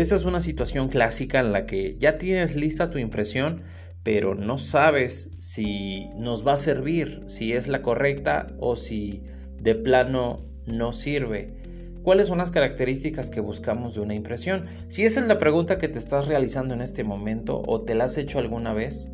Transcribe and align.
Esta 0.00 0.14
es 0.14 0.24
una 0.24 0.40
situación 0.40 0.88
clásica 0.88 1.40
en 1.40 1.52
la 1.52 1.66
que 1.66 1.98
ya 1.98 2.16
tienes 2.16 2.56
lista 2.56 2.88
tu 2.88 2.96
impresión, 2.96 3.64
pero 4.02 4.34
no 4.34 4.56
sabes 4.56 5.32
si 5.40 6.08
nos 6.16 6.46
va 6.46 6.54
a 6.54 6.56
servir, 6.56 7.22
si 7.26 7.52
es 7.52 7.68
la 7.68 7.82
correcta 7.82 8.46
o 8.58 8.76
si 8.76 9.24
de 9.58 9.74
plano 9.74 10.48
no 10.64 10.94
sirve. 10.94 11.52
¿Cuáles 12.02 12.28
son 12.28 12.38
las 12.38 12.50
características 12.50 13.28
que 13.28 13.40
buscamos 13.40 13.92
de 13.92 14.00
una 14.00 14.14
impresión? 14.14 14.64
Si 14.88 15.04
esa 15.04 15.20
es 15.20 15.26
la 15.26 15.36
pregunta 15.36 15.76
que 15.76 15.88
te 15.88 15.98
estás 15.98 16.28
realizando 16.28 16.72
en 16.72 16.80
este 16.80 17.04
momento 17.04 17.62
o 17.66 17.82
te 17.82 17.94
la 17.94 18.04
has 18.04 18.16
hecho 18.16 18.38
alguna 18.38 18.72
vez, 18.72 19.10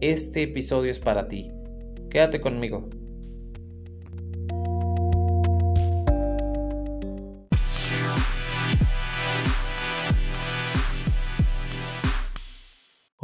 este 0.00 0.44
episodio 0.44 0.92
es 0.92 1.00
para 1.00 1.26
ti. 1.26 1.50
Quédate 2.10 2.40
conmigo. 2.40 2.88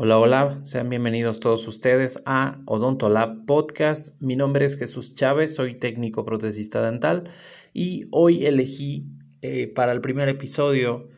Hola, 0.01 0.17
hola, 0.21 0.61
sean 0.63 0.89
bienvenidos 0.91 1.41
todos 1.41 1.67
ustedes 1.67 2.23
a 2.25 2.63
Odontolab 2.67 3.45
Podcast. 3.47 4.15
Mi 4.23 4.37
nombre 4.37 4.65
es 4.65 4.79
Jesús 4.79 5.17
Chávez, 5.17 5.57
soy 5.57 5.77
técnico 5.77 6.25
protesista 6.25 6.81
dental 6.89 7.25
y 7.73 8.07
hoy 8.13 8.47
elegí 8.47 9.09
eh, 9.43 9.67
para 9.67 9.91
el 9.91 10.01
primer 10.01 10.29
episodio 10.29 11.09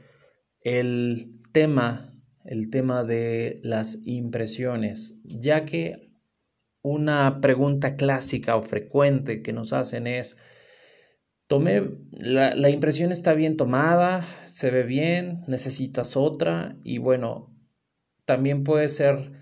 el 0.63 1.43
tema, 1.53 2.19
el 2.47 2.71
tema 2.71 3.05
de 3.05 3.61
las 3.63 3.99
impresiones, 4.07 5.21
ya 5.25 5.67
que 5.67 6.15
una 6.81 7.43
pregunta 7.43 7.97
clásica 7.97 8.57
o 8.57 8.63
frecuente 8.63 9.43
que 9.43 9.53
nos 9.53 9.75
hacen 9.75 10.07
es, 10.07 10.39
tomé, 11.49 11.83
la, 12.13 12.55
la 12.55 12.71
impresión 12.71 13.13
está 13.13 13.35
bien 13.35 13.59
tomada, 13.59 14.25
se 14.47 14.71
ve 14.71 14.85
bien, 14.85 15.43
necesitas 15.49 16.17
otra 16.17 16.79
y 16.83 16.97
bueno, 16.97 17.50
también 18.25 18.65
puede 18.65 18.89
ser 18.89 19.33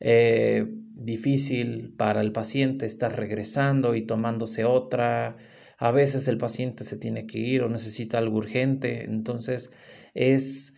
eh, 0.00 0.66
difícil 0.94 1.94
para 1.96 2.20
el 2.20 2.32
paciente 2.32 2.86
estar 2.86 3.16
regresando 3.16 3.94
y 3.94 4.02
tomándose 4.02 4.64
otra. 4.64 5.36
A 5.78 5.90
veces 5.90 6.28
el 6.28 6.38
paciente 6.38 6.84
se 6.84 6.96
tiene 6.96 7.26
que 7.26 7.38
ir 7.38 7.62
o 7.62 7.68
necesita 7.68 8.18
algo 8.18 8.38
urgente. 8.38 9.04
Entonces 9.04 9.70
es 10.14 10.76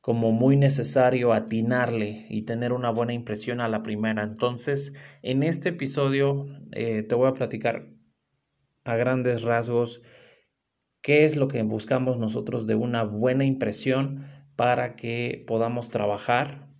como 0.00 0.32
muy 0.32 0.56
necesario 0.56 1.32
atinarle 1.32 2.26
y 2.28 2.42
tener 2.42 2.72
una 2.72 2.90
buena 2.90 3.14
impresión 3.14 3.60
a 3.60 3.68
la 3.68 3.82
primera. 3.82 4.22
Entonces, 4.24 4.94
en 5.22 5.44
este 5.44 5.70
episodio 5.70 6.46
eh, 6.72 7.04
te 7.04 7.14
voy 7.14 7.28
a 7.28 7.34
platicar 7.34 7.88
a 8.84 8.96
grandes 8.96 9.42
rasgos 9.42 10.02
qué 11.02 11.24
es 11.24 11.36
lo 11.36 11.46
que 11.46 11.62
buscamos 11.62 12.18
nosotros 12.18 12.66
de 12.66 12.74
una 12.74 13.04
buena 13.04 13.44
impresión 13.44 14.26
para 14.56 14.96
que 14.96 15.44
podamos 15.46 15.90
trabajar 15.90 16.71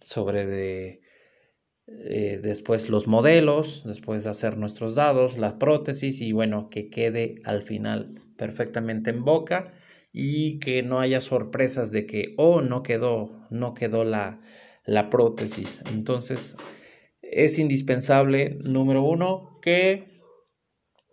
sobre 0.00 0.46
de, 0.46 1.00
eh, 1.86 2.38
después 2.42 2.90
los 2.90 3.06
modelos, 3.06 3.82
después 3.86 4.24
de 4.24 4.30
hacer 4.30 4.58
nuestros 4.58 4.94
dados, 4.94 5.38
la 5.38 5.58
prótesis 5.58 6.20
y 6.20 6.32
bueno, 6.32 6.68
que 6.68 6.90
quede 6.90 7.36
al 7.44 7.62
final 7.62 8.22
perfectamente 8.36 9.10
en 9.10 9.24
boca 9.24 9.72
y 10.12 10.58
que 10.58 10.82
no 10.82 11.00
haya 11.00 11.20
sorpresas 11.20 11.90
de 11.90 12.06
que, 12.06 12.34
oh, 12.36 12.60
no 12.60 12.82
quedó, 12.82 13.46
no 13.50 13.74
quedó 13.74 14.04
la, 14.04 14.40
la 14.84 15.10
prótesis. 15.10 15.82
Entonces, 15.90 16.56
es 17.22 17.58
indispensable, 17.58 18.58
número 18.62 19.02
uno, 19.02 19.58
que 19.62 20.20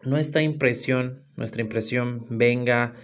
nuestra 0.02 0.42
impresión, 0.42 1.26
nuestra 1.36 1.62
impresión 1.62 2.26
venga 2.30 2.96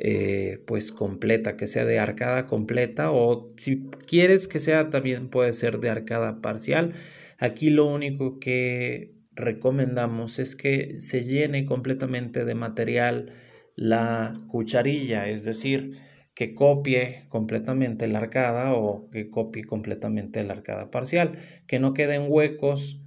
eh, 0.00 0.62
pues 0.66 0.92
completa, 0.92 1.56
que 1.56 1.66
sea 1.66 1.84
de 1.84 1.98
arcada 1.98 2.46
completa 2.46 3.10
o 3.10 3.48
si 3.56 3.88
quieres 4.06 4.46
que 4.46 4.60
sea 4.60 4.90
también 4.90 5.28
puede 5.28 5.52
ser 5.52 5.80
de 5.80 5.90
arcada 5.90 6.40
parcial. 6.40 6.94
Aquí 7.38 7.70
lo 7.70 7.86
único 7.86 8.38
que 8.38 9.16
recomendamos 9.32 10.38
es 10.38 10.56
que 10.56 11.00
se 11.00 11.22
llene 11.22 11.64
completamente 11.64 12.44
de 12.44 12.54
material 12.54 13.32
la 13.74 14.34
cucharilla, 14.48 15.28
es 15.28 15.44
decir, 15.44 15.98
que 16.34 16.54
copie 16.54 17.24
completamente 17.28 18.06
la 18.06 18.20
arcada 18.20 18.74
o 18.74 19.10
que 19.10 19.28
copie 19.28 19.64
completamente 19.64 20.44
la 20.44 20.54
arcada 20.54 20.90
parcial, 20.92 21.38
que 21.66 21.80
no 21.80 21.94
queden 21.94 22.26
huecos 22.28 23.00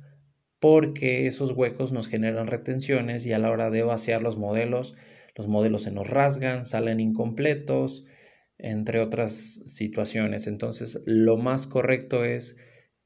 porque 0.60 1.28
esos 1.28 1.52
huecos 1.52 1.94
nos 1.94 2.08
generan 2.10 2.48
retenciones 2.48 3.26
y 3.26 3.34
a 3.34 3.40
la 3.40 3.50
hora 3.50 3.70
de 3.70 3.84
vaciar 3.84 4.22
los 4.22 4.38
modelos 4.38 4.94
los 5.36 5.48
modelos 5.48 5.84
se 5.84 5.92
nos 5.92 6.10
rasgan, 6.10 6.66
salen 6.66 7.00
incompletos, 7.00 8.06
entre 8.58 9.00
otras 9.00 9.62
situaciones. 9.66 10.48
Entonces, 10.48 11.00
lo 11.06 11.38
más 11.38 11.68
correcto 11.68 12.24
es 12.24 12.58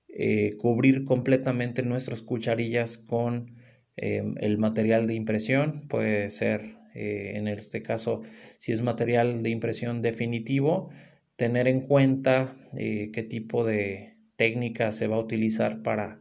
eh, 0.09 0.55
cubrir 0.57 1.05
completamente 1.05 1.81
nuestras 1.83 2.21
cucharillas 2.21 2.97
con 2.97 3.55
em, 3.95 4.35
el 4.39 4.57
material 4.57 5.07
de 5.07 5.13
impresión. 5.13 5.87
Puede 5.87 6.29
ser, 6.29 6.77
eh, 6.93 7.33
en 7.35 7.47
este 7.47 7.81
caso, 7.81 8.21
si 8.57 8.71
es 8.71 8.81
material 8.81 9.43
de 9.43 9.49
impresión 9.49 10.01
definitivo, 10.01 10.89
tener 11.35 11.67
en 11.67 11.81
cuenta 11.81 12.55
eh, 12.77 13.11
qué 13.13 13.23
tipo 13.23 13.63
de 13.65 14.17
técnica 14.35 14.91
se 14.91 15.07
va 15.07 15.15
a 15.15 15.19
utilizar 15.19 15.81
para, 15.83 16.19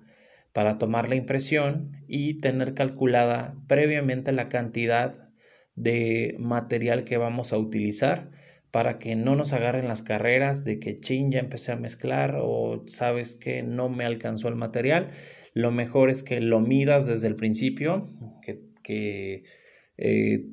para 0.52 0.78
tomar 0.78 1.08
la 1.08 1.16
impresión 1.16 1.92
y 2.06 2.38
tener 2.38 2.74
calculada 2.74 3.56
previamente 3.66 4.32
la 4.32 4.48
cantidad 4.48 5.23
de 5.76 6.36
material 6.38 7.04
que 7.04 7.16
vamos 7.16 7.52
a 7.52 7.58
utilizar 7.58 8.30
para 8.74 8.98
que 8.98 9.14
no 9.14 9.36
nos 9.36 9.52
agarren 9.52 9.86
las 9.86 10.02
carreras 10.02 10.64
de 10.64 10.80
que 10.80 10.98
chin 10.98 11.30
ya 11.30 11.38
empecé 11.38 11.70
a 11.70 11.76
mezclar 11.76 12.36
o 12.42 12.82
sabes 12.88 13.36
que 13.36 13.62
no 13.62 13.88
me 13.88 14.04
alcanzó 14.04 14.48
el 14.48 14.56
material. 14.56 15.10
Lo 15.52 15.70
mejor 15.70 16.10
es 16.10 16.24
que 16.24 16.40
lo 16.40 16.58
midas 16.58 17.06
desde 17.06 17.28
el 17.28 17.36
principio, 17.36 18.10
que, 18.82 19.44
eh, 19.96 20.46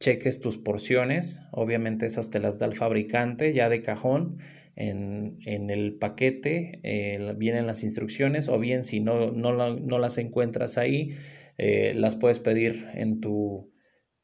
cheques 0.00 0.40
tus 0.40 0.58
porciones. 0.58 1.40
Obviamente 1.50 2.04
esas 2.04 2.28
te 2.28 2.40
las 2.40 2.58
da 2.58 2.66
el 2.66 2.74
fabricante 2.74 3.54
ya 3.54 3.70
de 3.70 3.80
cajón. 3.80 4.36
En, 4.76 5.38
el 5.46 5.94
paquete 5.94 6.80
eh, 6.82 7.34
vienen 7.38 7.66
las 7.66 7.82
instrucciones 7.84 8.50
o 8.50 8.58
bien 8.58 8.84
si 8.84 9.00
no, 9.00 9.32
no, 9.32 9.98
las 9.98 10.18
encuentras 10.18 10.76
ahí, 10.76 11.16
eh, 11.56 11.94
las 11.94 12.16
puedes 12.16 12.38
pedir 12.38 12.86
en 12.92 13.22
tu 13.22 13.71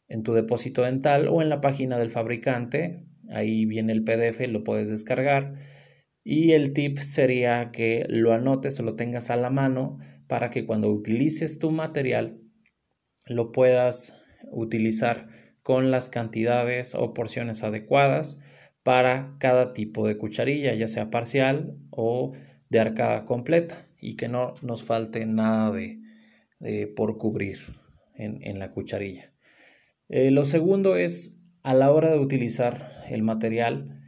en 0.09 0.23
tu 0.23 0.33
depósito 0.33 0.83
dental 0.83 1.29
o 1.29 1.43
en 1.43 1.49
la 1.49 1.61
página 1.61 1.99
del 1.99 2.11
fabricante. 2.11 3.05
Ahí 3.31 3.67
viene 3.67 3.93
el 3.93 4.05
PDF, 4.05 4.47
lo 4.49 4.65
puedes 4.65 4.89
descargar. 4.89 5.55
Y 6.25 6.53
el 6.53 6.73
tip 6.73 6.99
sería 6.99 7.71
que 7.71 8.07
lo 8.09 8.33
anotes 8.33 8.79
o 8.81 8.83
lo 8.83 8.97
tengas 8.97 9.31
a 9.31 9.37
la 9.37 9.51
mano 9.51 9.99
para 10.27 10.51
que 10.51 10.67
cuando 10.67 10.91
utilices 10.91 11.59
tu 11.59 11.71
material 11.71 12.41
lo 13.27 13.53
puedas 13.53 14.23
utilizar 14.51 15.29
con 15.63 15.91
las 15.91 16.09
cantidades 16.09 16.95
o 16.95 17.13
porciones 17.13 17.63
adecuadas 17.63 18.41
para 18.83 19.37
cada 19.39 19.75
tipo 19.75 20.07
de 20.07 20.17
cucharilla, 20.17 20.75
ya 20.75 20.89
sea 20.89 21.11
parcial 21.11 21.77
o 21.91 22.33
de 22.71 22.81
arcada 22.81 23.25
completa 23.25 23.87
y 24.01 24.17
que 24.17 24.29
no 24.29 24.55
nos 24.63 24.83
falte 24.83 25.27
nada 25.27 25.71
de, 25.71 26.87
por 26.97 27.19
cubrir 27.19 27.59
en 28.15 28.59
la 28.59 28.71
cucharilla. 28.73 29.33
Eh, 30.09 30.31
lo 30.31 30.45
segundo 30.45 30.97
es 30.97 31.45
a 31.63 31.75
la 31.75 31.93
hora 31.93 32.11
de 32.11 32.19
utilizar 32.19 33.05
el 33.11 33.23
material, 33.23 34.01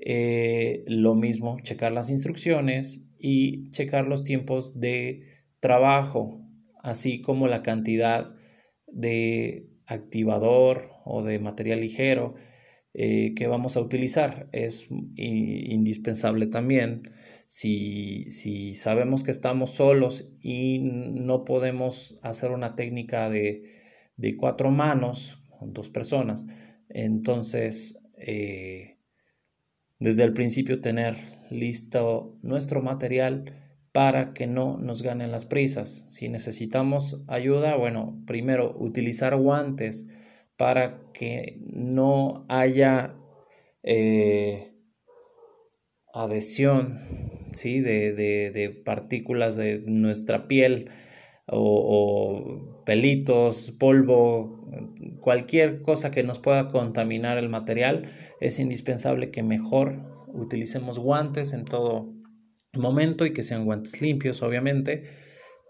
eh, 0.00 0.84
lo 0.88 1.14
mismo, 1.14 1.56
checar 1.62 1.92
las 1.92 2.10
instrucciones 2.10 3.06
y 3.18 3.70
checar 3.70 4.06
los 4.06 4.24
tiempos 4.24 4.80
de 4.80 5.22
trabajo, 5.60 6.40
así 6.82 7.20
como 7.20 7.46
la 7.46 7.62
cantidad 7.62 8.34
de 8.88 9.70
activador 9.86 10.90
o 11.04 11.22
de 11.22 11.38
material 11.38 11.80
ligero 11.80 12.34
eh, 12.92 13.34
que 13.36 13.46
vamos 13.46 13.76
a 13.76 13.80
utilizar. 13.80 14.48
Es 14.52 14.88
indispensable 15.16 16.46
también 16.46 17.12
si, 17.46 18.30
si 18.30 18.74
sabemos 18.74 19.22
que 19.22 19.30
estamos 19.30 19.70
solos 19.70 20.28
y 20.40 20.80
no 20.80 21.44
podemos 21.44 22.16
hacer 22.22 22.50
una 22.50 22.74
técnica 22.74 23.30
de 23.30 23.75
de 24.16 24.36
cuatro 24.36 24.70
manos, 24.70 25.42
dos 25.60 25.88
personas. 25.90 26.46
Entonces, 26.88 28.02
eh, 28.16 28.98
desde 29.98 30.24
el 30.24 30.32
principio 30.32 30.80
tener 30.80 31.16
listo 31.50 32.38
nuestro 32.42 32.82
material 32.82 33.54
para 33.92 34.34
que 34.34 34.46
no 34.46 34.76
nos 34.76 35.02
ganen 35.02 35.32
las 35.32 35.46
prisas. 35.46 36.06
Si 36.10 36.28
necesitamos 36.28 37.22
ayuda, 37.28 37.76
bueno, 37.76 38.22
primero 38.26 38.76
utilizar 38.78 39.36
guantes 39.36 40.06
para 40.56 41.00
que 41.12 41.58
no 41.64 42.44
haya 42.48 43.16
eh, 43.82 44.74
adhesión 46.12 47.00
¿sí? 47.52 47.80
de, 47.80 48.12
de, 48.12 48.50
de 48.50 48.70
partículas 48.70 49.56
de 49.56 49.82
nuestra 49.86 50.46
piel 50.46 50.90
o, 51.48 52.82
pelitos, 52.84 53.72
polvo, 53.78 54.68
cualquier 55.20 55.82
cosa 55.82 56.10
que 56.10 56.22
nos 56.22 56.38
pueda 56.38 56.68
contaminar 56.68 57.38
el 57.38 57.48
material, 57.48 58.06
es 58.40 58.58
indispensable 58.58 59.30
que 59.30 59.42
mejor 59.42 60.02
utilicemos 60.28 60.98
guantes 60.98 61.52
en 61.52 61.64
todo 61.64 62.12
momento 62.74 63.26
y 63.26 63.32
que 63.32 63.42
sean 63.42 63.64
guantes 63.64 64.00
limpios, 64.00 64.42
obviamente, 64.42 65.04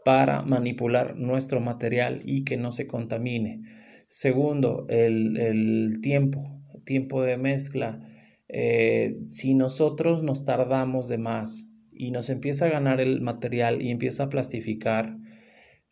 para 0.04 0.42
manipular 0.42 1.16
nuestro 1.16 1.60
material 1.60 2.20
y 2.24 2.44
que 2.44 2.56
no 2.56 2.72
se 2.72 2.86
contamine. 2.86 3.62
Segundo, 4.06 4.86
el, 4.88 5.98
tiempo, 6.00 6.62
tiempo 6.84 7.22
de 7.22 7.36
mezcla. 7.36 8.00
Eh, 8.48 9.18
si 9.26 9.54
nosotros 9.54 10.22
nos 10.22 10.44
tardamos 10.44 11.08
de 11.08 11.18
más 11.18 11.68
y 11.90 12.12
nos 12.12 12.30
empieza 12.30 12.66
a 12.66 12.70
ganar 12.70 13.00
el 13.00 13.20
material 13.20 13.82
y 13.82 13.90
empieza 13.90 14.24
a 14.24 14.28
plastificar, 14.28 15.15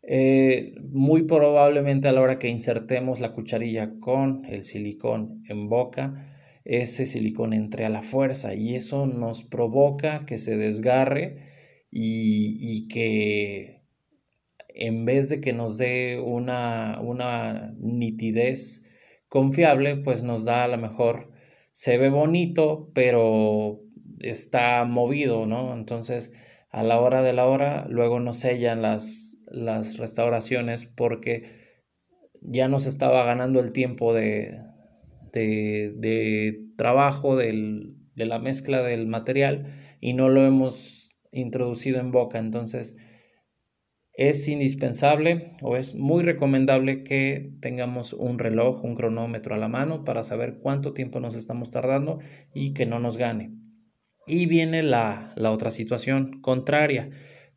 eh, 0.06 0.74
muy 0.90 1.22
probablemente 1.22 2.08
a 2.08 2.12
la 2.12 2.20
hora 2.20 2.38
que 2.38 2.48
insertemos 2.48 3.20
la 3.20 3.32
cucharilla 3.32 3.98
con 4.00 4.44
el 4.44 4.64
silicón 4.64 5.42
en 5.48 5.68
boca, 5.68 6.30
ese 6.64 7.06
silicón 7.06 7.52
entre 7.52 7.84
a 7.86 7.88
la 7.88 8.02
fuerza 8.02 8.54
y 8.54 8.74
eso 8.74 9.06
nos 9.06 9.42
provoca 9.42 10.26
que 10.26 10.38
se 10.38 10.56
desgarre 10.56 11.52
y, 11.90 12.88
que 12.88 13.82
en 14.68 15.04
vez 15.04 15.28
de 15.28 15.40
que 15.40 15.52
nos 15.52 15.78
dé 15.78 16.20
una, 16.20 17.00
una 17.00 17.74
nitidez 17.78 18.84
confiable, 19.28 19.96
pues 19.96 20.22
nos 20.22 20.44
da 20.44 20.64
a 20.64 20.68
lo 20.68 20.78
mejor, 20.78 21.30
se 21.70 21.98
ve 21.98 22.10
bonito, 22.10 22.90
pero 22.94 23.80
está 24.20 24.84
movido, 24.84 25.46
¿no? 25.46 25.74
Entonces, 25.74 26.32
a 26.70 26.82
la 26.82 27.00
hora 27.00 27.22
de 27.22 27.32
la 27.32 27.46
hora, 27.46 27.86
luego 27.88 28.20
nos 28.20 28.38
sellan 28.38 28.82
las, 28.82 29.33
las 29.46 29.98
restauraciones 29.98 30.84
porque 30.84 31.64
ya 32.40 32.68
nos 32.68 32.86
estaba 32.86 33.24
ganando 33.24 33.60
el 33.60 33.72
tiempo 33.72 34.12
de, 34.14 34.60
de, 35.32 36.60
trabajo 36.76 37.36
de 37.36 37.94
la 38.16 38.38
mezcla 38.38 38.82
del 38.82 39.06
material 39.06 39.74
y 40.00 40.12
no 40.12 40.28
lo 40.28 40.44
hemos 40.44 41.10
introducido 41.32 42.00
en 42.00 42.12
boca. 42.12 42.38
Entonces 42.38 42.96
es 44.12 44.46
indispensable 44.46 45.56
o 45.62 45.76
es 45.76 45.94
muy 45.94 46.22
recomendable 46.22 47.02
que 47.02 47.52
tengamos 47.60 48.12
un 48.12 48.38
reloj, 48.38 48.84
un 48.84 48.94
cronómetro 48.94 49.54
a 49.54 49.58
la 49.58 49.68
mano 49.68 50.04
para 50.04 50.22
saber 50.22 50.58
cuánto 50.58 50.92
tiempo 50.92 51.18
nos 51.18 51.34
estamos 51.34 51.70
tardando 51.70 52.20
y 52.54 52.74
que 52.74 52.86
no 52.86 53.00
nos 53.00 53.16
gane. 53.16 53.56
Y 54.26 54.46
viene 54.46 54.82
la, 54.82 55.32
la 55.36 55.50
otra 55.50 55.70
situación 55.70 56.40
contraria 56.40 57.10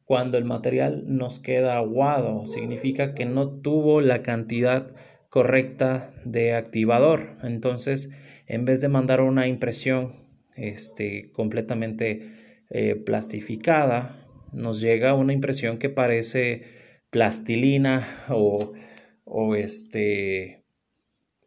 cuando 0.08 0.38
el 0.38 0.46
material 0.46 1.04
nos 1.06 1.40
queda 1.40 1.76
aguado, 1.76 2.46
significa 2.46 3.14
que 3.14 3.26
no 3.26 3.50
tuvo 3.60 4.00
la 4.00 4.24
cantidad 4.24 4.96
correcta 5.28 6.14
de 6.24 6.54
activador. 6.54 7.36
Entonces, 7.44 8.10
en 8.46 8.64
vez 8.64 8.80
de 8.80 8.88
mandar 8.88 9.20
una 9.20 9.48
impresión 9.48 10.26
este, 10.56 11.30
completamente 11.34 12.64
eh, 12.70 12.96
plastificada, 12.96 14.26
nos 14.54 14.80
llega 14.80 15.14
una 15.14 15.34
impresión 15.34 15.78
que 15.78 15.90
parece 15.90 16.64
plastilina 17.10 18.08
o, 18.30 18.72
o 19.26 19.56
este, 19.56 20.64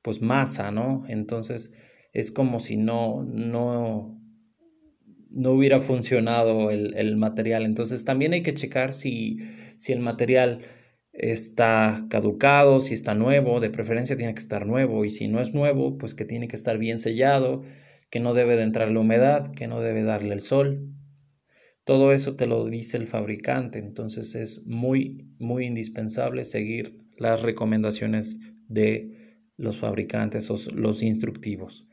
pues 0.02 0.20
masa, 0.20 0.70
¿no? 0.70 1.04
Entonces, 1.08 1.74
es 2.12 2.30
como 2.30 2.60
si 2.60 2.76
no, 2.76 3.22
no, 3.24 4.19
no 5.30 5.52
hubiera 5.52 5.80
funcionado 5.80 6.70
el, 6.70 7.16
material. 7.16 7.64
Entonces 7.64 8.04
también 8.04 8.32
hay 8.32 8.42
que 8.42 8.54
checar 8.54 8.94
si, 8.94 9.38
si 9.76 9.92
el 9.92 10.00
material 10.00 10.62
está 11.12 12.06
caducado, 12.08 12.80
si 12.80 12.94
está 12.94 13.14
nuevo, 13.14 13.60
de 13.60 13.70
preferencia 13.70 14.16
tiene 14.16 14.34
que 14.34 14.40
estar 14.40 14.66
nuevo 14.66 15.04
y 15.04 15.10
si 15.10 15.28
no 15.28 15.40
es 15.40 15.54
nuevo, 15.54 15.98
pues 15.98 16.14
que 16.14 16.24
tiene 16.24 16.48
que 16.48 16.56
estar 16.56 16.78
bien 16.78 16.98
sellado, 16.98 17.62
que 18.10 18.20
no 18.20 18.34
debe 18.34 18.56
de 18.56 18.62
entrar 18.62 18.90
la 18.90 19.00
humedad, 19.00 19.52
que 19.52 19.66
no 19.66 19.80
debe 19.80 20.02
darle 20.02 20.34
el 20.34 20.40
sol. 20.40 20.94
Todo 21.84 22.12
eso 22.12 22.36
te 22.36 22.46
lo 22.46 22.66
dice 22.66 22.96
el 22.96 23.06
fabricante, 23.06 23.78
entonces 23.78 24.34
es 24.34 24.66
muy, 24.66 25.28
muy 25.38 25.66
indispensable 25.66 26.44
seguir 26.44 27.00
las 27.16 27.42
recomendaciones 27.42 28.38
de 28.68 29.40
los 29.56 29.76
fabricantes 29.76 30.50
o 30.50 30.56
los 30.72 31.02
instructivos. 31.02 31.86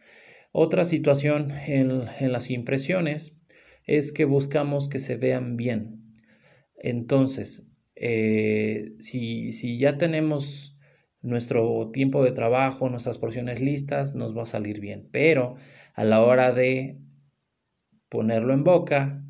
Otra 0.52 0.86
situación 0.86 1.52
en, 1.52 2.32
las 2.32 2.50
impresiones 2.50 3.42
es 3.86 4.12
que 4.12 4.26
buscamos 4.26 4.90
que 4.90 5.00
se 5.00 5.18
vean 5.18 5.58
bien. 5.58 6.22
Entonces, 6.76 7.72
eh, 7.96 8.96
si, 9.00 9.52
si 9.52 9.78
ya 9.78 9.98
tenemos 9.98 10.78
nuestro 11.22 11.92
tiempo 11.92 12.24
de 12.24 12.32
trabajo, 12.32 12.90
nuestras 12.90 13.18
porciones 13.18 13.60
listas, 13.60 14.16
nos 14.16 14.36
va 14.38 14.44
a 14.44 14.48
salir 14.48 14.80
bien. 14.80 15.10
Pero 15.12 15.56
a 15.94 16.04
la 16.04 16.22
hora 16.22 16.52
de 16.52 17.00
ponerlo 18.10 18.54
en 18.54 18.64
boca, 18.64 19.24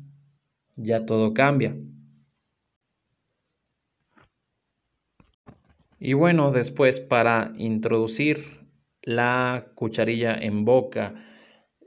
ya 0.76 1.06
todo 1.06 1.34
cambia. 1.34 1.76
Y 6.00 6.12
bueno, 6.12 6.50
después 6.50 7.00
para 7.00 7.52
introducir 7.56 8.38
la 9.08 9.72
cucharilla 9.74 10.34
en 10.38 10.66
boca. 10.66 11.14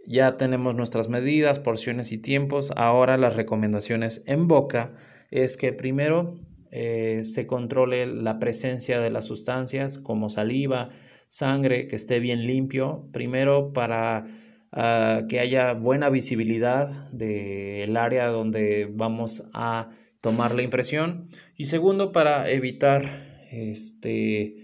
Ya 0.08 0.38
tenemos 0.38 0.74
nuestras 0.74 1.08
medidas, 1.08 1.60
porciones 1.60 2.12
y 2.12 2.18
tiempos. 2.18 2.74
Ahora 2.76 3.16
las 3.16 3.36
recomendaciones 3.36 4.24
en 4.26 4.48
boca 4.48 4.94
es 5.30 5.56
que 5.56 5.72
primero 5.72 6.40
eh, 6.72 7.22
se 7.26 7.46
controle 7.46 8.08
la 8.08 8.40
presencia 8.40 9.00
de 9.00 9.12
las 9.12 9.26
sustancias 9.26 10.00
como 10.00 10.30
saliva, 10.30 10.90
sangre, 11.28 11.88
que 11.88 11.96
esté 11.96 12.20
bien 12.20 12.48
limpio. 12.48 13.08
Primero 13.14 13.72
para 13.72 14.26
ah, 14.72 15.22
que 15.30 15.40
haya 15.40 15.74
buena 15.74 16.10
visibilidad 16.10 17.12
del 17.12 17.98
área 17.98 18.30
donde 18.30 18.90
vamos 18.92 19.48
a 19.54 19.92
tomar 20.22 20.56
la 20.56 20.64
impresión. 20.64 21.30
Y 21.56 21.66
segundo 21.66 22.12
para 22.14 22.50
evitar 22.50 23.04
este 23.52 24.61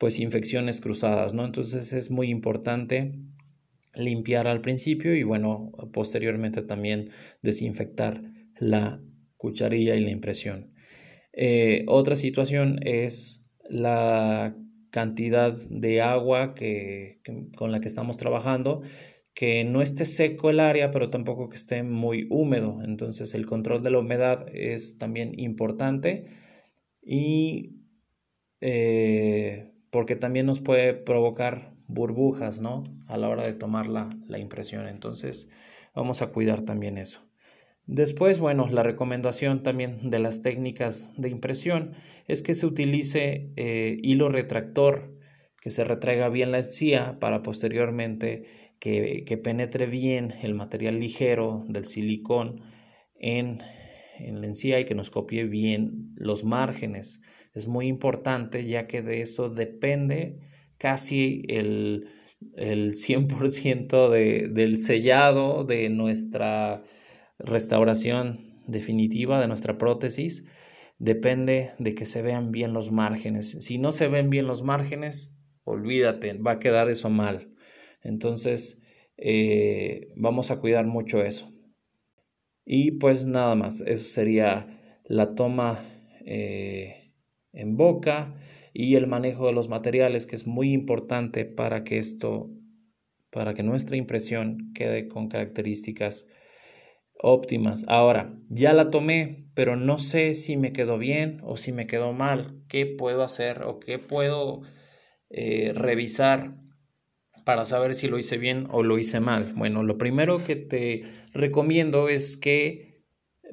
pues 0.00 0.18
infecciones 0.18 0.80
cruzadas, 0.80 1.34
¿no? 1.34 1.44
Entonces 1.44 1.92
es 1.92 2.10
muy 2.10 2.30
importante 2.30 3.20
limpiar 3.94 4.48
al 4.48 4.62
principio 4.62 5.14
y 5.14 5.24
bueno, 5.24 5.72
posteriormente 5.92 6.62
también 6.62 7.10
desinfectar 7.42 8.22
la 8.58 9.02
cucharilla 9.36 9.96
y 9.96 10.00
la 10.00 10.10
impresión. 10.10 10.72
Eh, 11.34 11.84
otra 11.86 12.16
situación 12.16 12.80
es 12.82 13.46
la 13.68 14.56
cantidad 14.88 15.52
de 15.68 16.00
agua 16.00 16.54
que, 16.54 17.20
con 17.54 17.70
la 17.70 17.80
que 17.80 17.88
estamos 17.88 18.16
trabajando, 18.16 18.80
que 19.34 19.64
no 19.64 19.82
esté 19.82 20.06
seco 20.06 20.48
el 20.48 20.60
área, 20.60 20.90
pero 20.90 21.10
tampoco 21.10 21.50
que 21.50 21.56
esté 21.56 21.82
muy 21.82 22.26
húmedo. 22.30 22.80
Entonces 22.82 23.34
el 23.34 23.44
control 23.44 23.82
de 23.82 23.90
la 23.90 23.98
humedad 23.98 24.46
es 24.54 24.96
también 24.96 25.38
importante 25.38 26.26
y 27.02 27.76
eh, 28.62 29.69
porque 29.90 30.16
también 30.16 30.46
nos 30.46 30.60
puede 30.60 30.94
provocar 30.94 31.72
burbujas, 31.88 32.60
¿no? 32.60 32.84
A 33.06 33.16
la 33.16 33.28
hora 33.28 33.44
de 33.44 33.52
tomar 33.52 33.88
la, 33.88 34.38
impresión. 34.38 34.86
Entonces, 34.86 35.48
vamos 35.94 36.22
a 36.22 36.28
cuidar 36.28 36.62
también 36.62 36.98
eso. 36.98 37.20
Después, 37.86 38.38
bueno, 38.38 38.68
la 38.68 38.84
recomendación 38.84 39.62
también 39.62 40.10
de 40.10 40.20
las 40.20 40.42
técnicas 40.42 41.10
de 41.16 41.28
impresión 41.28 41.94
es 42.28 42.42
que 42.42 42.54
se 42.54 42.66
utilice 42.66 43.52
eh, 43.56 43.98
hilo 44.02 44.28
retractor, 44.28 45.16
que 45.60 45.70
se 45.70 45.82
retraiga 45.82 46.28
bien 46.28 46.52
la 46.52 46.58
encía 46.58 47.18
para 47.18 47.42
posteriormente 47.42 48.44
que, 48.78 49.24
que, 49.26 49.36
penetre 49.36 49.86
bien 49.86 50.34
el 50.42 50.54
material 50.54 51.00
ligero 51.00 51.64
del 51.68 51.84
silicón 51.84 52.62
en, 53.16 53.58
en 54.28 54.40
la 54.40 54.46
encía 54.46 54.80
y 54.80 54.84
que 54.84 54.94
nos 54.94 55.10
copie 55.10 55.44
bien 55.44 56.12
los 56.16 56.44
márgenes 56.44 57.22
es 57.54 57.66
muy 57.66 57.86
importante 57.86 58.66
ya 58.66 58.86
que 58.86 59.02
de 59.02 59.22
eso 59.22 59.50
depende 59.50 60.38
casi 60.78 61.42
el, 61.48 62.08
el 62.56 62.94
100% 62.94 64.08
de, 64.08 64.48
del 64.48 64.78
sellado 64.78 65.64
de 65.64 65.88
nuestra 65.88 66.82
restauración 67.38 68.60
definitiva 68.66 69.40
de 69.40 69.48
nuestra 69.48 69.78
prótesis 69.78 70.46
depende 70.98 71.72
de 71.78 71.94
que 71.94 72.04
se 72.04 72.22
vean 72.22 72.52
bien 72.52 72.72
los 72.72 72.92
márgenes. 72.92 73.56
Si 73.60 73.78
no 73.78 73.90
se 73.90 74.06
ven 74.08 74.30
bien 74.30 74.46
los 74.46 74.62
márgenes, 74.62 75.34
olvídate, 75.64 76.34
va 76.34 76.52
a 76.52 76.58
quedar 76.60 76.90
eso 76.90 77.08
mal. 77.08 77.48
Entonces, 78.02 78.82
eh, 79.16 80.12
vamos 80.14 80.50
a 80.50 80.60
cuidar 80.60 80.86
mucho 80.86 81.22
eso. 81.22 81.50
Y 82.64 82.92
pues 82.92 83.26
nada 83.26 83.54
más, 83.54 83.80
eso 83.80 84.04
sería 84.04 84.66
la 85.04 85.34
toma 85.34 85.78
eh, 86.24 87.12
en 87.52 87.76
boca 87.76 88.34
y 88.72 88.94
el 88.94 89.06
manejo 89.06 89.46
de 89.46 89.52
los 89.52 89.68
materiales 89.68 90.26
que 90.26 90.36
es 90.36 90.46
muy 90.46 90.72
importante 90.72 91.44
para 91.44 91.84
que 91.84 91.98
esto 91.98 92.50
para 93.30 93.54
que 93.54 93.62
nuestra 93.62 93.96
impresión 93.96 94.72
quede 94.74 95.08
con 95.08 95.28
características 95.28 96.28
óptimas. 97.14 97.84
Ahora, 97.88 98.34
ya 98.48 98.72
la 98.72 98.90
tomé, 98.90 99.46
pero 99.54 99.76
no 99.76 99.98
sé 99.98 100.34
si 100.34 100.56
me 100.56 100.72
quedó 100.72 100.98
bien 100.98 101.40
o 101.44 101.56
si 101.56 101.72
me 101.72 101.86
quedó 101.86 102.12
mal. 102.12 102.62
¿Qué 102.68 102.86
puedo 102.86 103.22
hacer 103.22 103.62
o 103.62 103.78
qué 103.78 103.98
puedo 103.98 104.62
eh, 105.30 105.72
revisar 105.74 106.56
para 107.44 107.64
saber 107.64 107.94
si 107.94 108.08
lo 108.08 108.18
hice 108.18 108.38
bien 108.38 108.66
o 108.70 108.82
lo 108.82 108.98
hice 108.98 109.20
mal? 109.20 109.52
Bueno, 109.54 109.82
lo 109.82 109.98
primero 109.98 110.44
que 110.44 110.56
te 110.56 111.04
recomiendo 111.32 112.08
es 112.08 112.36
que 112.36 113.02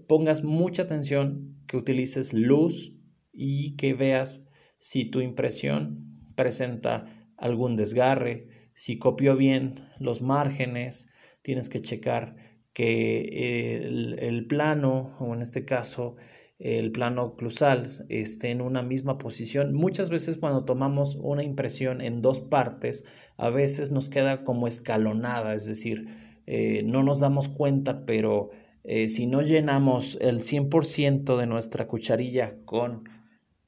pongas 0.08 0.44
mucha 0.44 0.84
atención, 0.84 1.56
que 1.68 1.78
utilices 1.78 2.34
luz 2.34 2.94
y 3.32 3.76
que 3.76 3.94
veas 3.94 4.42
si 4.80 5.06
tu 5.06 5.22
impresión 5.22 6.32
presenta 6.36 7.06
algún 7.38 7.76
desgarre, 7.76 8.72
si 8.74 9.00
copió 9.00 9.36
bien 9.36 9.76
los 10.00 10.22
márgenes, 10.22 11.12
tienes 11.42 11.70
que 11.70 11.82
checar 11.82 12.36
que 12.74 13.88
el, 14.20 14.46
plano, 14.46 15.18
o 15.20 15.34
en 15.34 15.42
este 15.42 15.66
caso 15.66 16.16
el 16.60 16.92
plano 16.92 17.24
oclusal, 17.24 17.88
esté 18.10 18.50
en 18.50 18.62
una 18.62 18.82
misma 18.82 19.18
posición. 19.18 19.74
Muchas 19.74 20.10
veces 20.10 20.38
cuando 20.38 20.66
tomamos 20.66 21.16
una 21.16 21.44
impresión 21.44 22.02
en 22.02 22.22
dos 22.22 22.40
partes, 22.40 23.04
a 23.38 23.50
veces 23.50 23.92
nos 23.92 24.10
queda 24.10 24.44
como 24.44 24.68
escalonada, 24.68 25.54
es 25.54 25.66
decir, 25.66 26.08
eh, 26.48 26.82
no 26.84 27.04
nos 27.04 27.20
damos 27.20 27.48
cuenta, 27.48 28.06
pero 28.06 28.50
eh, 28.84 29.08
si 29.10 29.28
no 29.28 29.42
llenamos 29.42 30.18
el 30.20 30.42
100% 30.42 31.38
de 31.38 31.46
nuestra 31.46 31.88
cucharilla 31.88 32.56
con, 32.66 33.04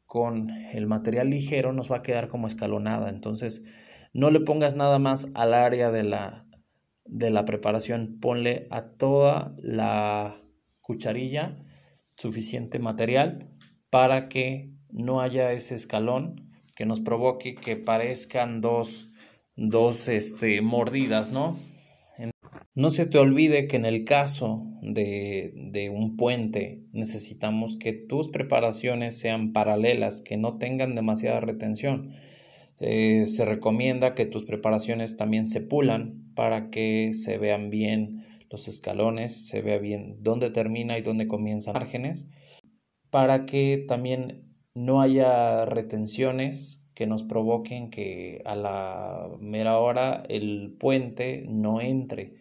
con 0.06 0.50
el 0.50 0.88
material 0.88 1.30
ligero, 1.30 1.74
nos 1.74 1.92
va 1.92 1.98
a 1.98 2.04
quedar 2.04 2.28
como 2.28 2.48
escalonada. 2.48 3.10
Entonces, 3.10 3.64
no 4.14 4.32
le 4.32 4.40
pongas 4.40 4.76
nada 4.76 4.98
más 4.98 5.30
al 5.36 5.54
área 5.54 5.92
de 5.92 6.04
la, 6.04 6.48
de 7.06 7.30
la 7.30 7.46
preparación, 7.46 8.18
ponle 8.20 8.68
a 8.72 8.94
toda 8.94 9.54
la 9.60 10.42
cucharilla 10.82 11.66
suficiente 12.20 12.78
material 12.78 13.50
para 13.90 14.30
que 14.30 14.70
no 14.92 15.22
haya 15.22 15.54
ese 15.54 15.76
escalón 15.76 16.52
que 16.76 16.86
nos 16.86 17.00
provoque 17.00 17.56
que 17.56 17.76
parezcan 17.76 18.62
dos, 18.62 19.10
dos 19.56 20.08
este, 20.08 20.62
mordidas, 20.62 21.32
¿no? 21.32 21.58
No 22.76 22.90
se 22.92 23.06
te 23.06 23.18
olvide 23.18 23.68
que 23.68 23.76
en 23.76 23.86
el 23.86 24.06
caso 24.06 24.66
de, 24.82 25.52
de, 25.56 25.90
un 25.90 26.16
puente 26.16 26.84
necesitamos 26.94 27.76
que 27.76 27.92
tus 27.92 28.30
preparaciones 28.30 29.18
sean 29.18 29.52
paralelas, 29.52 30.22
que 30.22 30.38
no 30.38 30.58
tengan 30.58 30.96
demasiada 30.96 31.42
retención. 31.42 32.14
Eh, 32.80 33.26
se 33.26 33.44
recomienda 33.44 34.16
que 34.16 34.26
tus 34.26 34.46
preparaciones 34.46 35.18
también 35.18 35.46
se 35.46 35.60
pulan 35.60 36.32
para 36.36 36.70
que 36.70 37.12
se 37.14 37.38
vean 37.38 37.70
bien 37.70 38.19
los 38.50 38.68
escalones, 38.68 39.48
se 39.48 39.62
vea 39.62 39.78
bien 39.78 40.18
dónde 40.22 40.50
termina 40.50 40.98
y 40.98 41.02
dónde 41.02 41.28
comienzan 41.28 41.74
márgenes, 41.74 42.30
para 43.10 43.46
que 43.46 43.86
también 43.88 44.50
no 44.74 45.02
haya 45.02 45.66
retenciones 45.66 46.88
que 46.94 47.08
nos 47.08 47.24
provoquen 47.24 47.90
que 47.90 48.42
a 48.46 48.56
la 48.56 49.30
mera 49.40 49.80
hora 49.80 50.24
el 50.28 50.76
puente 50.80 51.46
no 51.48 51.82
entre. 51.82 52.36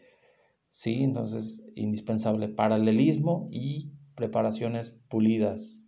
¿sí? 0.69 1.03
Entonces, 1.05 1.65
indispensable 1.77 2.49
paralelismo 2.49 3.49
y 3.53 3.93
preparaciones 4.15 5.01
pulidas. 5.09 5.85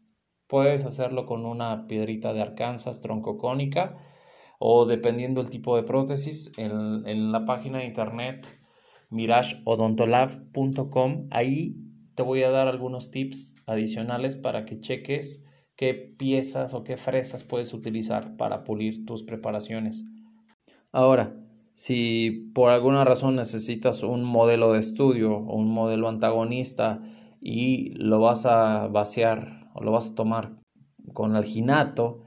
Puedes 0.46 0.84
hacerlo 0.84 1.26
con 1.26 1.46
una 1.46 1.86
piedrita 1.86 2.32
de 2.32 2.42
Arkansas 2.42 3.00
troncocónica 3.00 3.98
o 4.58 4.86
dependiendo 4.86 5.40
del 5.40 5.50
tipo 5.50 5.76
de 5.76 5.82
prótesis, 5.82 6.52
en, 6.58 7.06
en 7.06 7.32
la 7.32 7.44
página 7.46 7.78
de 7.78 7.86
internet 7.86 8.59
mirageodontolab.com, 9.10 11.28
ahí 11.30 11.76
te 12.14 12.22
voy 12.22 12.42
a 12.42 12.50
dar 12.50 12.68
algunos 12.68 13.10
tips 13.10 13.54
adicionales 13.66 14.36
para 14.36 14.64
que 14.64 14.80
cheques 14.80 15.44
qué 15.76 15.92
piezas 15.94 16.72
o 16.74 16.84
qué 16.84 16.96
fresas 16.96 17.44
puedes 17.44 17.74
utilizar 17.74 18.36
para 18.36 18.64
pulir 18.64 19.06
tus 19.06 19.22
preparaciones. 19.22 20.04
Ahora, 20.92 21.36
si 21.72 22.50
por 22.54 22.70
alguna 22.70 23.04
razón 23.04 23.36
necesitas 23.36 24.02
un 24.02 24.24
modelo 24.24 24.72
de 24.72 24.80
estudio 24.80 25.36
o 25.36 25.56
un 25.56 25.70
modelo 25.70 26.08
antagonista 26.08 27.00
y 27.40 27.94
lo 27.94 28.20
vas 28.20 28.44
a 28.44 28.88
vaciar 28.88 29.70
o 29.74 29.82
lo 29.82 29.92
vas 29.92 30.10
a 30.10 30.14
tomar 30.14 30.58
con 31.14 31.36
alginato, 31.36 32.24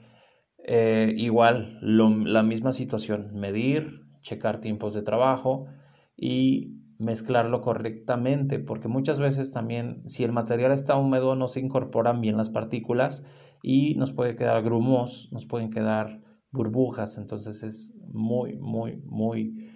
eh, 0.65 1.13
igual, 1.17 1.77
la 1.81 2.41
misma 2.41 2.73
situación, 2.73 3.31
medir, 3.33 4.01
checar 4.21 4.59
tiempos 4.59 4.93
de 4.93 5.03
trabajo 5.03 5.67
y 6.15 6.79
mezclarlo 6.99 7.61
correctamente, 7.61 8.59
porque 8.59 8.87
muchas 8.87 9.19
veces 9.19 9.51
también 9.51 10.03
si 10.07 10.23
el 10.23 10.31
material 10.31 10.71
está 10.71 10.95
húmedo 10.95 11.35
no 11.35 11.47
se 11.47 11.59
incorporan 11.59 12.21
bien 12.21 12.37
las 12.37 12.49
partículas 12.49 13.23
y 13.61 13.95
nos 13.95 14.13
puede 14.13 14.35
quedar 14.35 14.63
grumos, 14.63 15.29
nos 15.31 15.45
pueden 15.45 15.69
quedar 15.69 16.21
burbujas, 16.51 17.17
entonces 17.17 17.63
es 17.63 17.97
muy, 18.07 18.57
muy, 18.57 19.01
muy 19.05 19.71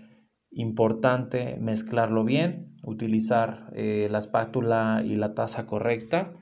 importante 0.52 1.58
mezclarlo 1.60 2.24
bien, 2.24 2.76
utilizar 2.84 3.72
eh, 3.76 4.08
la 4.10 4.20
espátula 4.20 5.04
y 5.06 5.16
la 5.16 5.34
taza 5.34 5.66
correcta 5.66 6.34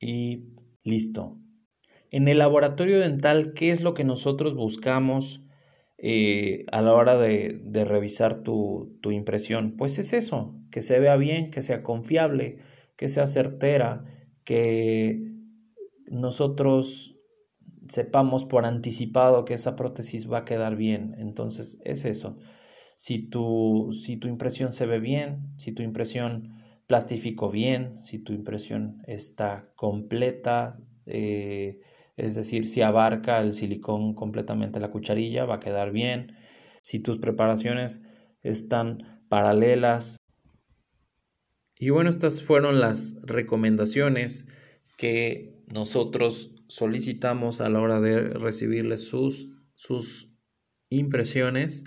y 0.00 0.54
listo. 0.84 1.38
En 2.10 2.28
el 2.28 2.38
laboratorio 2.38 3.00
dental, 3.00 3.52
¿qué 3.54 3.70
es 3.70 3.80
lo 3.80 3.94
que 3.94 4.04
nosotros 4.04 4.54
buscamos 4.54 5.45
eh, 5.98 6.66
a 6.72 6.82
la 6.82 6.92
hora 6.94 7.16
de, 7.16 7.84
revisar 7.84 8.42
tu, 8.42 8.98
impresión? 9.10 9.76
Pues 9.76 9.98
es 9.98 10.12
eso, 10.12 10.54
que 10.70 10.82
se 10.82 11.00
vea 11.00 11.16
bien, 11.16 11.50
que 11.50 11.62
sea 11.62 11.82
confiable, 11.82 12.58
que 12.96 13.08
sea 13.08 13.26
certera, 13.26 14.04
que 14.44 15.32
nosotros 16.10 17.16
sepamos 17.88 18.44
por 18.44 18.66
anticipado 18.66 19.44
que 19.44 19.54
esa 19.54 19.76
prótesis 19.76 20.30
va 20.30 20.38
a 20.38 20.44
quedar 20.44 20.76
bien. 20.76 21.14
Entonces 21.18 21.80
es 21.84 22.04
eso. 22.04 22.38
Si 22.96 23.28
tu, 23.28 23.90
si 23.92 24.16
tu 24.16 24.28
impresión 24.28 24.70
se 24.70 24.86
ve 24.86 24.98
bien, 24.98 25.54
si 25.58 25.72
tu 25.72 25.82
impresión 25.82 26.56
plastificó 26.86 27.50
bien, 27.50 28.00
si 28.02 28.18
tu 28.18 28.32
impresión 28.32 29.02
está 29.06 29.70
completa, 29.76 30.78
eh, 31.06 31.80
es 32.16 32.34
decir, 32.34 32.66
si 32.66 32.82
abarca 32.82 33.40
el 33.40 33.52
silicón 33.52 34.14
completamente 34.14 34.80
la 34.80 34.90
cucharilla, 34.90 35.44
va 35.44 35.56
a 35.56 35.60
quedar 35.60 35.92
bien. 35.92 36.36
Si 36.82 36.98
tus 36.98 37.18
preparaciones 37.18 38.02
están 38.42 39.22
paralelas. 39.28 40.16
Y 41.78 41.90
bueno, 41.90 42.08
estas 42.08 42.42
fueron 42.42 42.80
las 42.80 43.16
recomendaciones 43.22 44.48
que 44.96 45.62
nosotros 45.66 46.54
solicitamos 46.68 47.60
a 47.60 47.68
la 47.68 47.80
hora 47.80 48.00
de 48.00 48.20
recibirles 48.30 49.06
sus, 49.06 49.50
sus 49.74 50.30
impresiones. 50.88 51.84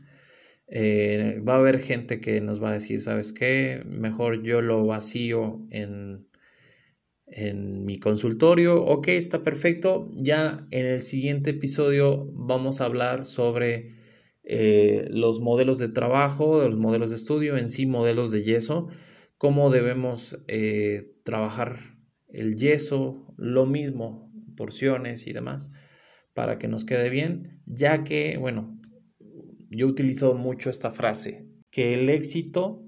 Eh, 0.68 1.42
va 1.48 1.56
a 1.56 1.58
haber 1.58 1.80
gente 1.80 2.20
que 2.20 2.40
nos 2.42 2.62
va 2.62 2.70
a 2.70 2.74
decir, 2.74 3.02
¿sabes 3.02 3.34
qué? 3.34 3.82
Mejor 3.88 4.44
yo 4.44 4.62
lo 4.62 4.86
vacío 4.86 5.66
en 5.72 6.29
en 7.32 7.86
mi 7.86 8.00
consultorio. 8.00 8.84
Ok, 8.84 9.10
está 9.10 9.44
perfecto. 9.44 10.10
Ya 10.16 10.68
en 10.72 10.86
el 10.86 11.02
siguiente 11.02 11.52
episodio 11.52 12.26
vamos 12.34 12.82
a 12.82 12.86
hablar 12.86 13.26
sobre 13.26 13.96
eh, 14.44 15.08
los 15.12 15.40
modelos 15.40 15.78
de 15.78 15.90
trabajo, 15.90 16.68
los 16.68 16.78
modelos 16.78 17.10
de 17.10 17.18
estudio, 17.18 17.58
en 17.58 17.70
sí 17.70 17.86
modelos 17.86 18.32
de 18.32 18.44
yeso, 18.44 18.88
cómo 19.38 19.70
debemos 19.70 20.40
eh, 20.48 21.14
trabajar 21.24 21.78
el 22.28 22.56
yeso, 22.56 23.34
lo 23.38 23.66
mismo, 23.66 24.32
porciones 24.56 25.28
y 25.28 25.34
demás, 25.34 25.72
para 26.34 26.58
que 26.58 26.68
nos 26.68 26.84
quede 26.84 27.10
bien, 27.10 27.62
ya 27.66 28.04
que, 28.04 28.38
bueno, 28.38 28.80
yo 29.70 29.88
utilizo 29.88 30.34
mucho 30.34 30.70
esta 30.70 30.90
frase, 30.90 31.48
que 31.70 31.94
el 31.94 32.10
éxito 32.10 32.84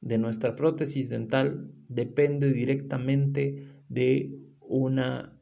de 0.00 0.18
nuestra 0.18 0.54
prótesis 0.54 1.08
dental 1.08 1.72
depende 1.88 2.52
directamente 2.52 3.77
de 3.88 4.30
una 4.60 5.38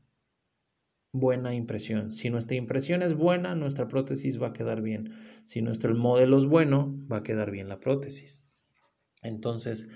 buena 1.12 1.54
impresión. 1.54 2.12
Si 2.12 2.30
nuestra 2.30 2.56
impresión 2.56 3.02
es 3.02 3.14
buena, 3.14 3.54
nuestra 3.54 3.88
prótesis 3.88 4.40
va 4.40 4.48
a 4.48 4.52
quedar 4.52 4.82
bien. 4.82 5.12
Si 5.44 5.62
nuestro 5.62 5.94
modelo 5.94 6.38
es 6.38 6.46
bueno, 6.46 6.96
va 7.10 7.18
a 7.18 7.22
quedar 7.22 7.50
bien 7.50 7.68
la 7.68 7.80
prótesis. 7.80 8.44
Entonces, 9.22 9.88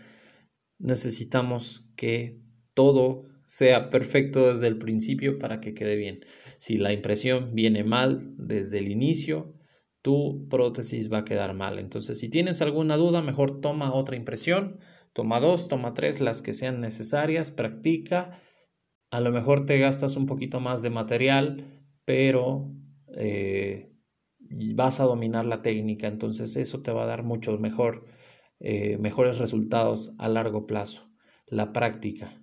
necesitamos 0.78 1.86
que 1.96 2.40
todo 2.74 3.26
sea 3.44 3.90
perfecto 3.90 4.52
desde 4.52 4.68
el 4.68 4.78
principio 4.78 5.38
para 5.38 5.60
que 5.60 5.74
quede 5.74 5.96
bien. 5.96 6.20
Si 6.58 6.76
la 6.76 6.92
impresión 6.92 7.54
viene 7.54 7.84
mal 7.84 8.34
desde 8.36 8.78
el 8.78 8.88
inicio, 8.88 9.54
tu 10.02 10.48
prótesis 10.48 11.12
va 11.12 11.18
a 11.18 11.24
quedar 11.24 11.54
mal. 11.54 11.78
Entonces, 11.78 12.18
si 12.18 12.28
tienes 12.28 12.62
alguna 12.62 12.96
duda, 12.96 13.22
mejor 13.22 13.60
toma 13.60 13.92
otra 13.92 14.16
impresión 14.16 14.78
Toma 15.12 15.40
dos, 15.40 15.68
toma 15.68 15.94
tres, 15.94 16.20
las 16.20 16.42
que 16.42 16.52
sean 16.52 16.80
necesarias, 16.80 17.50
practica. 17.50 18.40
A 19.10 19.20
lo 19.20 19.32
mejor 19.32 19.66
te 19.66 19.78
gastas 19.78 20.16
un 20.16 20.26
poquito 20.26 20.60
más 20.60 20.82
de 20.82 20.90
material, 20.90 21.84
pero 22.04 22.72
eh, 23.16 23.92
vas 24.38 25.00
a 25.00 25.04
dominar 25.04 25.44
la 25.46 25.62
técnica, 25.62 26.06
entonces 26.06 26.56
eso 26.56 26.82
te 26.82 26.92
va 26.92 27.04
a 27.04 27.06
dar 27.06 27.22
mucho 27.22 27.56
mejor, 27.58 28.06
eh, 28.60 28.98
mejores 28.98 29.38
resultados 29.38 30.12
a 30.18 30.28
largo 30.28 30.66
plazo. 30.66 31.08
la 31.52 31.72
práctica. 31.72 32.40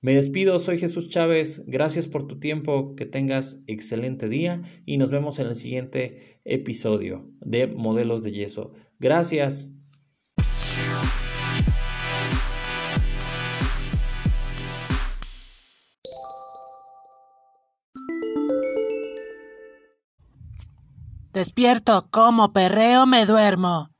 Me 0.00 0.14
despido, 0.14 0.60
soy 0.60 0.78
Jesús 0.78 1.08
Chávez, 1.08 1.64
gracias 1.66 2.06
por 2.06 2.28
tu 2.28 2.38
tiempo, 2.38 2.94
que 2.94 3.04
tengas 3.04 3.64
excelente 3.66 4.28
día 4.28 4.62
y 4.86 4.96
nos 4.96 5.10
vemos 5.10 5.40
en 5.40 5.48
el 5.48 5.56
siguiente 5.56 6.40
episodio 6.44 7.32
de 7.40 7.66
Modelos 7.66 8.22
de 8.22 8.30
Yeso. 8.30 8.72
Gracias. 9.00 9.72
Despierto, 21.34 22.06
como 22.12 22.52
perreo, 22.52 23.06
me 23.06 23.26
duermo. 23.26 23.93